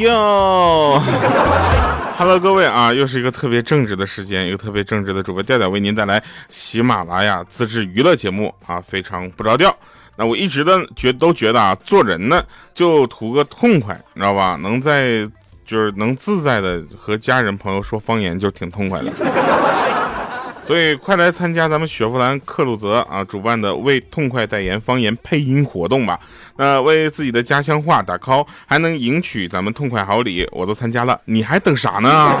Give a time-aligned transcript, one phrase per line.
[0.00, 0.98] 哟
[2.16, 9.76] ，Hello，各位啊，又是一个特别正直的时间，一个特别正直的主播调调为您带来喜马拉雅自制娱乐节目啊，非常不着调。
[10.16, 12.42] 那我一直的觉都觉得啊，做人呢
[12.74, 14.58] 就图个痛快，你知道吧？
[14.62, 15.28] 能在
[15.66, 19.12] 就是能自在的和家人朋友说方言，就挺痛快的。
[20.70, 26.20] 所以快来参加咱们雪佛兰克鲁泽啊主办的为痛快代言方言配音活动吧！
[26.58, 32.36] 那为自己的家乡话打 call，还能赢取咱们痛快好礼，我都参加了，你还等啥呢？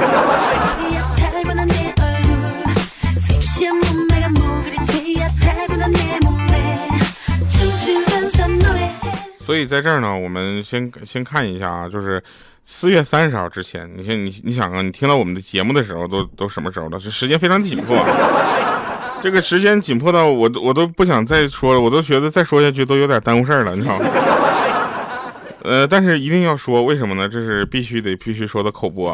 [9.50, 12.22] 所以在这儿呢，我们先先看一下啊，就是
[12.62, 16.96] 四月三十号之前，你先你你想啊，你听到我们的节目的时候都都什么时候了？
[17.00, 17.96] 这时间非常紧迫，
[19.20, 24.06] 这个时间紧迫到我都我都不想再说了，我都觉得再说下去都有点耽误事儿了，你知道吗？
[25.66, 27.28] 呃，但是一定要说，为什么呢？
[27.28, 29.12] 这是必须得必须说的口播。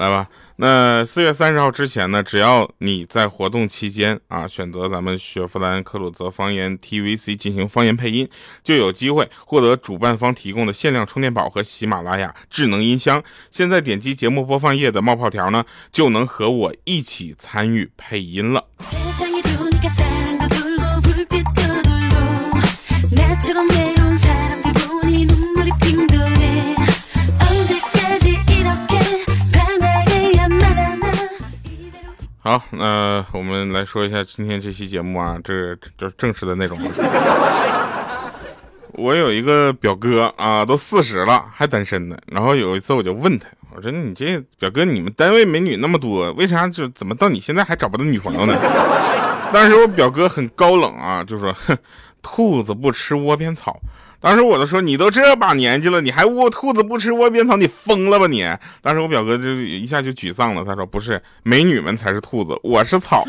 [0.00, 8.26] 来吧，那四月三十号之前呢，只要你在活动期间啊，选择咱们雪佛兰克鲁泽方言 TVC 进行方言配音，
[8.64, 13.22] 就有机会获得主办方提供的限量充电宝和喜马拉雅智能音箱。
[13.50, 15.62] 现在点击节目播放页的冒泡条呢，
[15.92, 18.64] 就能和我一起参与配音了。
[32.42, 36.78] 好，那我们来说一下今天这期节目啊，这这正式的内容。
[38.92, 42.16] 我有一个表哥啊，都四十了还单身呢。
[42.28, 43.46] 然后有一次我就问他，
[43.76, 48.54] 我说你这表哥，你们单位美女那么多，为啥就怎么到你现在还找不到女朋友呢？
[49.52, 51.76] 当时我表哥很高冷啊，就说，哼。
[52.22, 53.80] 兔子不吃窝边草，
[54.22, 58.46] 当时我都说你都这把年纪了，你还窝兔子不吃窝边草，你疯了吧你？
[58.82, 63.24] 当时我表哥就一下就沮丧了，他说不是，美女们才是兔子，我是草。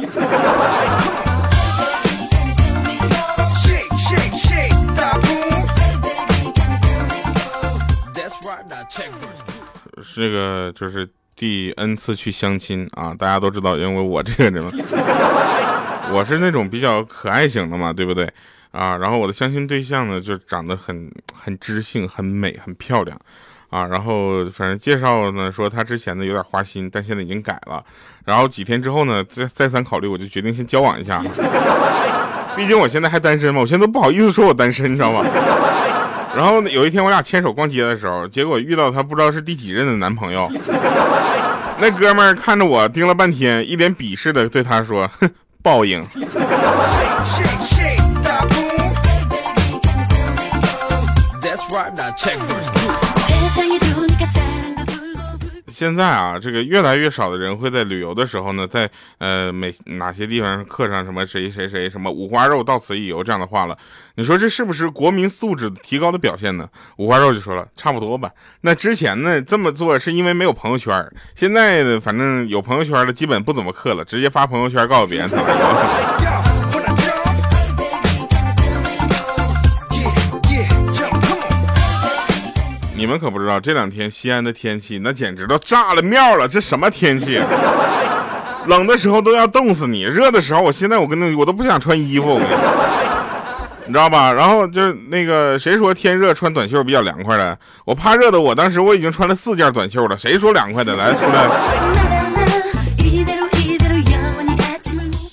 [10.13, 14.61] 这个就是第 N 次去相亲啊，大家都知道，因为我这个人，
[16.11, 18.29] 我是那种比较可爱型的嘛，对不对？
[18.71, 23.17] 啊，然后我的相亲对象呢，就长得很很知性、很美、很漂亮，
[23.69, 27.83] 啊，然后反正介绍呢说他之前呢有点花心，但现在已经改了。
[28.25, 31.21] 然后几天之后呢，再再三考虑，我就决定先交往一下。
[32.55, 35.25] 毕竟我现在还单身嘛，我现在都不好意思说我单身，你知道吗？
[36.35, 40.49] 然后有一天我俩牵手逛街的时候，结果遇到他不知道是第几任的男朋友。
[41.79, 45.29] 那哥们儿看着我盯了半天，一脸鄙视的对他说：“哼，
[45.63, 46.01] 报应。”
[55.71, 63.75] 现在啊，这个越来越少的人会在旅游的时候呢，在呃每哪些地方刻上什么谁谁谁什么五花肉到此一游这样的话了。
[64.15, 66.67] 你说这是不是国民素质提高的表现呢？
[66.97, 68.29] 五花肉就说了，差不多吧。
[68.61, 70.93] 那之前呢这么做是因为没有朋友圈，
[71.35, 75.29] 现在反正有朋友圈的基本不怎么刻了，直接发朋友圈告诉别人。
[83.01, 86.47] 你们可不知道，这两天西安的天气那简直都炸了庙了。
[86.47, 87.41] 这什么天气？
[88.67, 92.39] 冷的时候都要冻死你，热的时候，我现在我跟那我都不想穿衣服，
[93.87, 94.31] 你知道吧？
[94.31, 97.57] 然后就那个谁说天热穿短袖比较凉快的？
[97.85, 100.15] 我怕热的，我当时我已经穿了四件短袖了。
[100.15, 100.95] 谁说凉快的？
[100.95, 101.49] 来出来。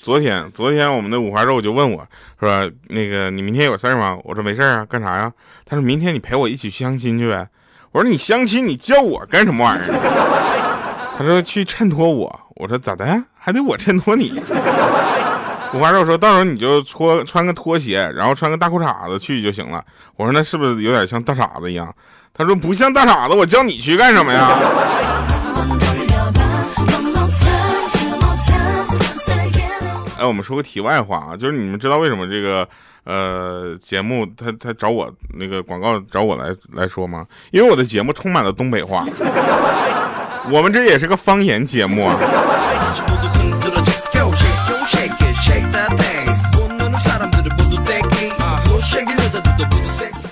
[0.01, 2.03] 昨天昨天我们的五花肉就问我
[2.39, 5.31] 说：“那个你明天有事吗？”我说：“没事啊，干啥呀？”
[5.69, 7.47] 他说明天你陪我一起去相亲去呗。
[7.91, 9.89] 我说你相亲，你叫我干什么玩意儿？
[11.17, 12.39] 他说去衬托我。
[12.55, 13.23] 我说咋的？
[13.35, 14.39] 还得我衬托你？
[15.73, 19.83] 五花肉说到时候你就穿穿个拖鞋，然后穿个大裤衩子去就行了。
[20.15, 21.91] 我说那是不是有点像大傻子一样？
[22.33, 24.49] 他说不像大傻子，我叫你去干什么呀？
[30.19, 32.67] 哎，我们说个题外话啊，就是你们知道为什么这个？
[33.03, 37.25] 呃，节目他他找我那个广告找我来来说吗？
[37.51, 39.05] 因为我的节目充满了东北话，
[40.51, 42.15] 我们这也是个方言节目啊。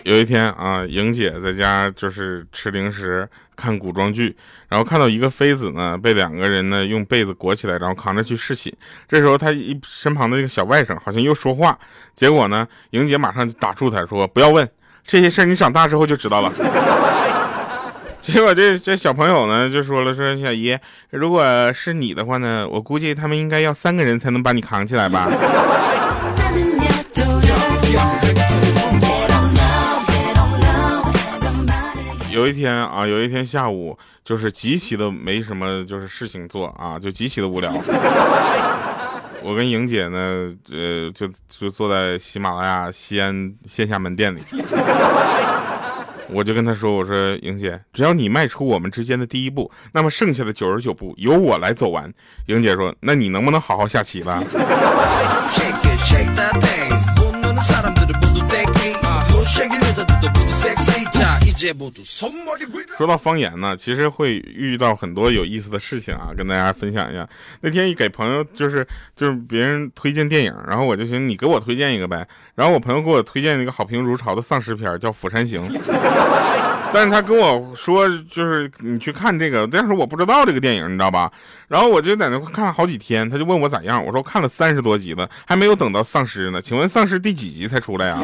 [0.08, 3.28] 有一天啊，莹姐在家就是吃零食、
[3.58, 4.34] 看古装剧，
[4.70, 8.74] 然后看到一个妃子呢被两个人呢用被子裹起来，然后扛着去侍寝。
[9.06, 11.78] 这时候她一身旁的那个小外甥好像又说话，
[12.16, 14.66] 结果呢，莹姐马上就打住他说：“不要问
[15.06, 16.54] 这些事儿，你长大之后就知道了。”
[18.22, 20.78] 结果这这小朋友呢就说了：“说小姨，
[21.10, 21.44] 如果
[21.74, 25.28] 是你的话呢，我估计他们应该要三个人才能把你扛起来吧。”
[32.38, 37.74] 有一天啊，有一天下午，就是极其的没什么，就是事情做啊，就极其的无聊。
[39.42, 44.40] 我跟莹姐呢，呃，就就坐在喜马拉雅西安线下门店里，
[46.30, 52.14] 我就跟她说：“我说莹姐，只要你迈出我们之间的第一步，那么剩下的九十九步由我来走完。”
[52.46, 54.44] 莹姐说：“那你能不能好好下棋了？”
[62.98, 67.28] 说到方言呢，其实会遇到很多有意思的事情啊，跟大家分享一下。
[67.62, 68.86] 那天一给朋友就是
[69.16, 72.28] 就是别人推荐电影，然后我就寻你给我推荐一个呗。
[72.56, 75.62] 然后我朋友给我推荐一个好评如潮的丧尸片，叫《釜山行》。
[76.94, 81.30] 但是他跟我说，就是你去看这个，但是我不知道这个电影，你知道吧？
[81.68, 86.62] 然后我就在那看了好几天，他就问我咋样，我说看了三十多集了，还没有等到丧尸呢。
[86.62, 88.24] 请问丧尸第几集才出来呀？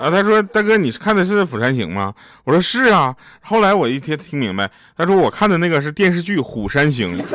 [0.00, 2.14] 啊他说大哥，你看的是《釜山行》吗？
[2.44, 3.14] 我说是啊。
[3.40, 7.18] 后来我一听听明白，他说我看的那个是电视剧《虎山行》。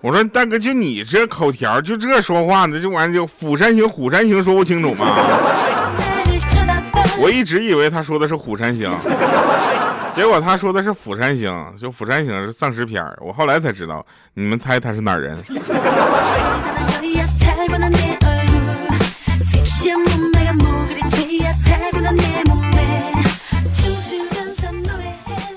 [0.00, 5.06] 我说大哥，就你这口条，就这说话呢，这玩意就《釜山行》《虎山行》说不清楚吗？
[7.18, 8.90] 我一直以为他说的是《虎山行》，
[10.14, 11.50] 结果他说的是《釜山行》，
[11.80, 14.04] 就《釜山行》是丧尸片我后来才知道，
[14.34, 15.36] 你们猜他是哪儿人？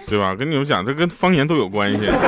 [0.09, 0.33] 对吧？
[0.35, 2.09] 跟你们讲，这跟方言都有关系。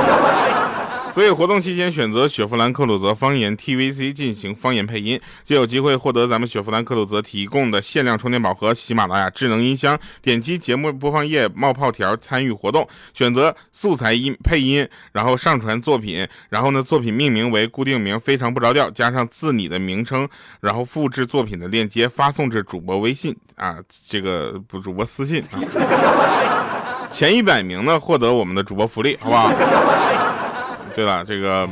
[1.12, 9.98] 所以活动期间选择雪佛兰克鲁泽方言 TVC 进行方言配音，就有机会获得咱们雪佛兰克鲁泽提供的限量充电宝和喜马拉雅智能音箱。
[10.22, 20.26] 点击节目播放页冒泡条参与活动，选择素材音配音，然后上传作品，然后呢作品命名为固定名非常不着调，加上自你的名称，
[20.62, 23.76] 然后复制作品的链接发送至主播微信啊，
[24.08, 25.60] 这个不主播私信啊，
[27.12, 29.50] 前一百名呢获得我们的主播福利，好不好？
[30.96, 31.68] 对了，这个，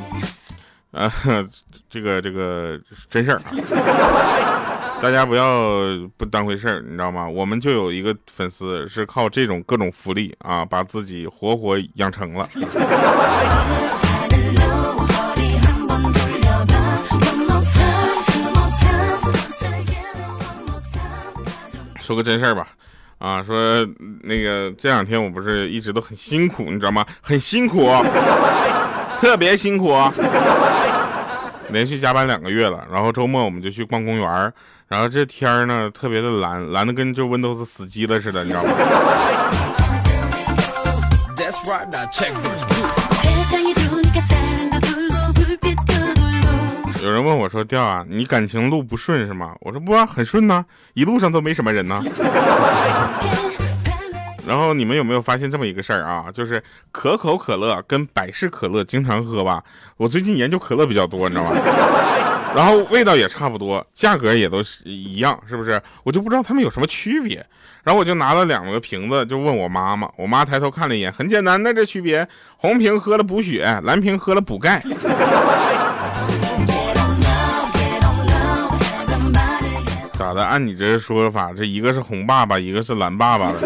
[0.92, 1.10] 呃，
[1.88, 2.78] 这个这个
[3.08, 5.50] 真事儿啊，大家不要
[6.16, 7.28] 不当回事儿，你知道吗？
[7.28, 12.48] 我们就有一个粉丝是靠这种各种福利啊，把自己活活养成了。
[22.00, 22.66] 说个真事儿吧，
[23.20, 23.86] 啊，说
[24.22, 27.04] 那个这两天我不是一直都很辛苦，你知道吗？
[27.20, 27.86] 很辛苦。
[29.20, 29.94] 特别辛苦，
[31.68, 32.82] 连续加班两个月了。
[32.90, 34.52] 然后周末我们就去逛公园
[34.88, 38.70] 然后这天儿呢特别的蓝，蓝的跟这 Windows 死机了似的，你知道吗？
[47.02, 52.02] 有人问我说：“调啊，你感情路不顺是吗？”我说：“不啊，很顺呐，一路上都没什么人呢。
[54.46, 56.26] ”然后你们有没有发现这么一个事儿啊？
[56.32, 56.62] 就是
[56.92, 59.62] 可口可乐跟百事可乐经常喝吧。
[59.96, 61.56] 我最近研究可乐比较多，你知道吗？
[62.54, 65.80] 然后味道也差不多，价格也都是一样，是不是？
[66.02, 67.44] 我就不知道它们有什么区别。
[67.82, 70.06] 然后我就拿了两个瓶子，就问我妈妈。
[70.16, 72.28] 我妈抬头看了一眼，很简单的这区别：
[72.58, 74.82] 红瓶喝了补血，蓝瓶喝了补钙。
[80.20, 80.44] 咋的？
[80.44, 83.58] 按你这说法，这一个是红爸爸，一个是蓝爸爸的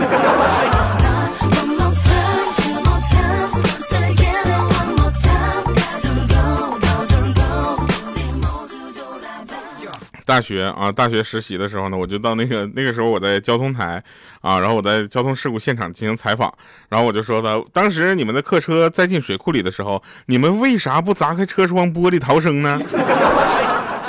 [10.24, 14.00] 大学啊，大学实习的时候呢，我就到那个那个时候我在交通台
[14.40, 16.54] 啊，然后我在交通事故现场进行采访，
[16.88, 22.80] 然后我就说的，当时你们的客车栽进水库里的时候，你们为啥不砸开车窗玻璃逃生呢？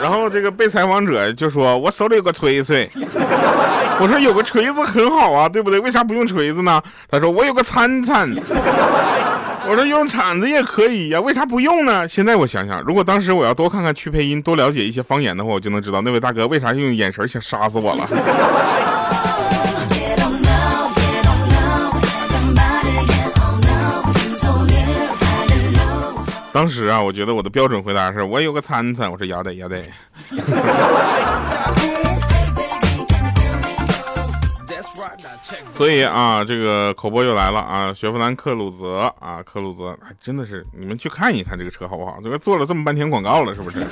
[0.01, 2.87] 然后这个被采访者就说：“我手里有个锤锤。
[3.99, 5.79] ”我说：“有个锤子很好啊，对不对？
[5.79, 8.29] 为啥不用锤子呢？”他说：“我有个铲铲。”
[9.67, 18.05] 我说：“用铲子也可以呀，为啥不用呢？”现在我想想，如果当时我要多看看去配音，多了解一些方言的话，我就能知道那位大哥为啥用眼神想杀死我了。
[26.55, 29.83] 当时啊，我觉得我的标准回答是我有个餐餐，我说要得要得。
[35.73, 42.19] 所以啊，这个口播又来了啊，雪佛兰克鲁泽啊，克鲁泽还真的是，你们去看一看这个车好不好？
[42.23, 43.85] 这个做了这么半天广告了，是不是？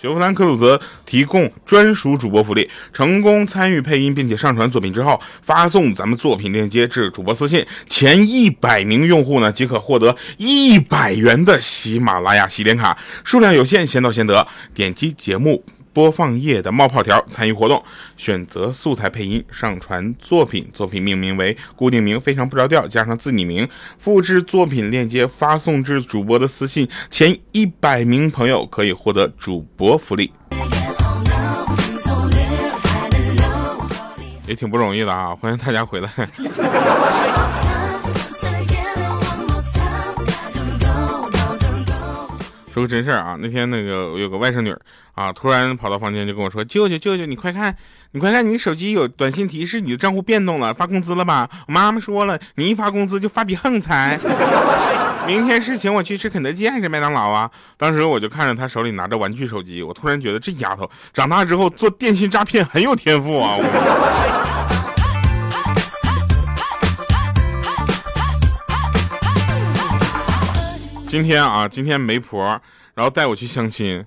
[0.00, 14.46] 雪佛兰科鲁泽提供专属主播福利，成功参与配音并且上传作品之后，发送咱们作品链接至主播私信，前一百名用户呢即可获得一百元的喜马拉雅洗点卡，数量有限，先到先得。
[14.72, 15.62] 点击节目。
[15.92, 17.82] 播放页的冒泡条参与活动，
[18.16, 23.68] 选择素材配音，上传作品，作品命名为固定名，非常不着调，加上自拟名，
[23.98, 30.32] 复制作品链接发送至主播的私信，前一百名朋友可以获得主播福利，
[34.46, 35.34] 也挺不容易的啊！
[35.34, 36.10] 欢迎大家回来。
[42.72, 44.72] 说个真事儿啊，那天那个有个外甥女
[45.14, 47.76] 啊，突然跑到房间就跟我说：“舅舅舅舅，你快看，
[48.12, 51.48] 你快看，你手机有短信提示，你的账户变动了，发工资了吧？
[51.66, 54.16] 我妈妈说了，你一发工资就发笔横财，
[55.26, 63.58] 明天是请我去吃肯德基还是麦当劳啊？”当时我就看着她手里拿着玩具手机，我突然觉得这丫头长大之后做电信诈骗很有天赋啊！
[71.10, 72.40] 今天啊，今天媒婆，
[72.94, 74.06] 然后带我去相亲，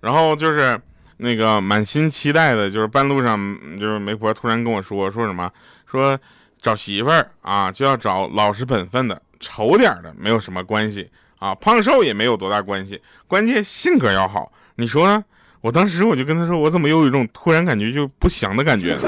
[0.00, 0.78] 然后就是
[1.16, 5.50] 那个满心期待的，就是半路上，就是媒婆突然跟我说，说什么，
[5.90, 6.18] 说
[6.60, 14.52] 找媳妇儿啊，就要找老实本分的，丑点的没有什么关系啊，胖瘦也没有多大关系，关键性格要好。
[14.74, 15.24] 你说呢？
[15.62, 19.02] 我当时我就跟他说，我怎么有一种突然感觉就不祥的感觉呢？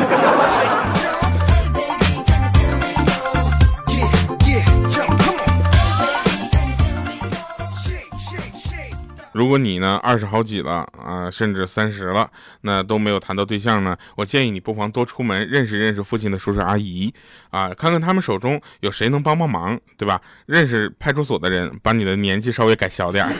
[9.35, 17.13] 如果你呢二十好几了啊，甚至三十了，那都没有谈到对象呢，我建议你不妨多出门认识认识附近的叔叔阿姨
[17.51, 20.21] 啊，看看他们手中有谁能帮帮忙，对吧？
[20.47, 23.27] 认识派出所的人，把你的年纪稍微改小点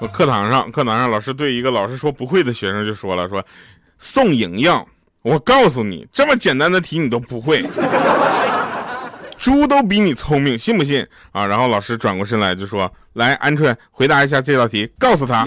[0.00, 3.46] 我课堂上，课堂上老师对一个老师说不会的学生就说了，说
[3.98, 4.84] 宋莹莹。
[5.22, 7.64] 我告诉你，这么简单的题你都不会，
[9.38, 11.46] 猪都比你聪明，信不信啊？
[11.46, 15.46] 然后老师转过身来就说：“来，鹌鹑回答一下这道题，告诉他。”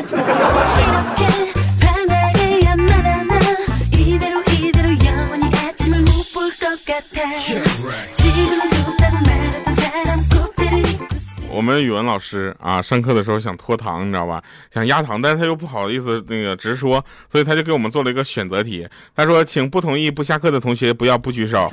[11.56, 14.44] 我们语文老师啊，上课的时候想拖堂，你知道吧？
[14.74, 18.86] 想压堂，但是他又不好意思那个直说，所以他就给我们做了一个选择题。
[19.16, 21.66] 他说：“请不同意不下课的同学不要不举手。”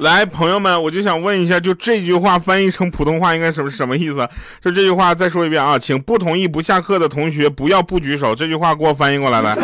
[0.00, 4.28] 来，朋友们，我就想问一下，就这句话翻译成普通话应该什么什么意思？
[4.60, 8.34] 就这句话再说一遍啊，请不同意不下课的同学不要不举手。
[8.34, 9.56] 这句话给我翻译过来，来。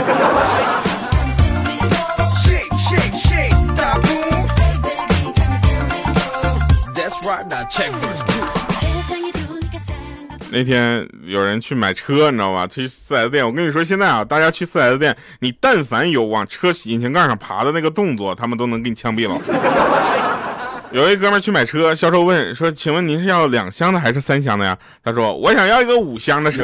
[10.51, 12.67] 那天有人去买车，你知道吧？
[12.67, 13.45] 去四 S 店。
[13.45, 19.37] 我跟你说，现在啊，大家去四 S 店，你但凡有往车引擎盖上爬的那个动作，他们都能给你枪毙了。
[20.93, 26.63] 有一哥们去买车，销售问说：“请问您是要两厢的还是三厢的呀？”他说：“我想要一个五厢的车。”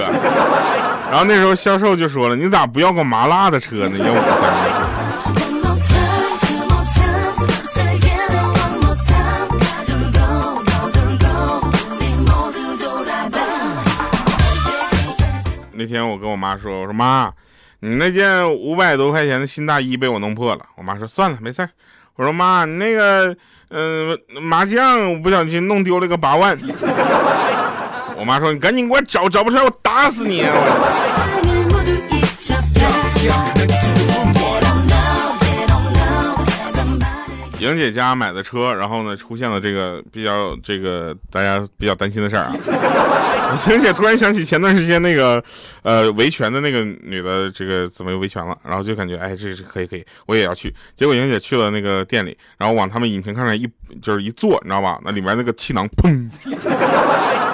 [1.11, 3.99] 然后那时候销售就说了：“你咋不要个麻辣的车呢？
[3.99, 4.72] 要五厢的？”
[15.83, 17.29] 那天我跟我妈说：“我说妈，
[17.81, 21.69] 你那件五百多块钱的新大衣被我弄破了。”我妈说：“算了，没事儿。”
[22.15, 23.37] 我说：“妈，你那个，
[23.71, 26.57] 嗯，麻将我不小心弄丢了个八万。
[28.17, 30.45] ”我妈说：“你赶紧给我找，找不出来我打死你！”
[37.63, 42.57] 莹姐家买的车，然后呢，出现了这个比较这个大家比较担心的事儿啊。
[43.69, 45.43] 莹姐突然想起前段时间那个，
[45.83, 48.57] 呃，维权的那个女的，这个怎么又维权了？
[48.65, 50.75] 然后就感觉，哎，这是可以可以，我也要去。
[50.97, 53.69] 结果莹姐去了那个店里，然后往他们引擎盖上一
[54.01, 54.99] 就是一坐，你知道吧？
[55.05, 56.31] 那里面那个气囊砰。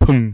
[0.00, 0.32] 砰！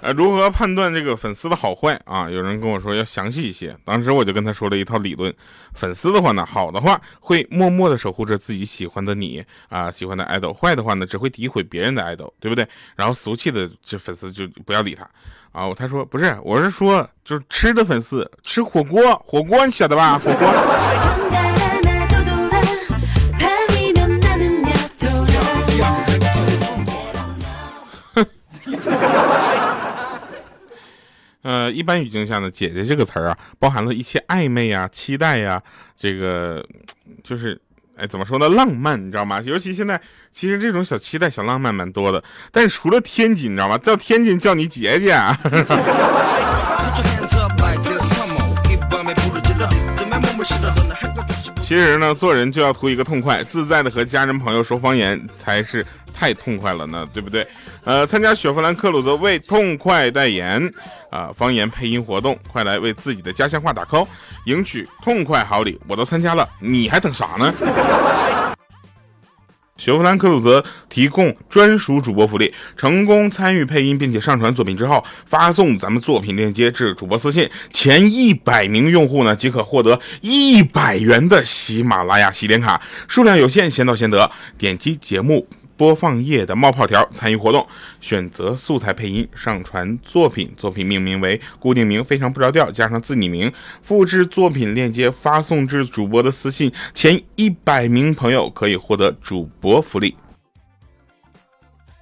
[0.00, 2.30] 呃， 如何判断这个粉丝的好坏啊？
[2.30, 5.34] 有人跟我说要详细一些，当时我就跟他说了一套理论。
[5.74, 12.66] 粉丝的话呢，好的话会默默的守护着自己喜欢的你啊，喜欢的爱豆；坏的话呢，只会诋毁别人的爱豆，对不对？
[12.96, 15.02] 然后俗气的这粉丝就不要理他
[15.52, 15.68] 啊。
[15.76, 20.18] 他说不是，我是说就是吃的粉丝，吃火锅，火锅你晓得吧？
[20.18, 20.48] 火锅。
[31.42, 35.62] 呃，一般语境下呢，“姐姐”这个词儿啊，包含了一些暧昧呀、期待呀，
[35.96, 36.66] 这个
[37.22, 37.58] 就是，
[37.96, 38.48] 哎，怎么说呢？
[38.48, 39.40] 浪漫，你知道吗？
[39.42, 40.00] 尤其现在，
[40.32, 42.22] 其实这种小期待、小浪漫蛮多的。
[42.50, 43.78] 但是除了天津，你知道吗？
[43.78, 45.12] 叫天津叫你姐姐。
[45.12, 45.38] 啊
[51.60, 55.86] 其实呢，做人就要图一个痛快，自在的和家人朋友说方言才是。
[56.20, 57.46] 太痛快了呢，对不对？
[57.84, 60.60] 呃，参加雪佛兰克鲁泽为痛快代言
[61.10, 64.06] 啊，方言配音活动，快来为自己的家乡话打 call，
[64.46, 65.78] 赢取痛快好礼！
[65.86, 67.54] 我都参加了，你还等啥呢？
[69.76, 84.28] 雪佛兰克鲁泽提供专属主播福利，成功参与配音并且上传作品之后，发送咱们作品链接至主播私信，前一百名用户呢即可获得一百元的喜马拉雅洗点卡，数量有限，先到先得。
[84.58, 85.46] 点击节目。
[85.78, 87.66] 播放页的冒泡条参与活动，
[88.00, 100.16] 选择素材配音，上传作品，作品命名为固定名，非常不着调，加上自拟名，复制作品链接发送至主播的私信，前一百名朋友可以获得主播福利。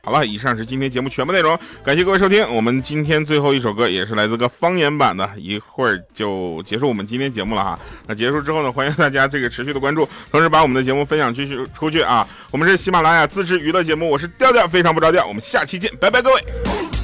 [0.07, 2.49] 好了，以上是今天节目全部内容，感谢各位收听。
[2.55, 7.77] 我们今天最后一首歌也是来自个方言版的，一会儿就结束我们今天节目了哈。
[8.07, 12.25] 那结束之后呢，欢迎大家这个持续的关注，同时把我们的节目分享继续出去啊。
[12.53, 15.27] 我们是喜马拉雅自制娱乐节目，我是调调，非常不着调。
[15.27, 16.96] 我们下期见，拜拜，各位。